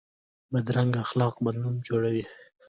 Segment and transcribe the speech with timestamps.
[0.51, 2.23] بدرنګه اخلاق بد نوم جوړوي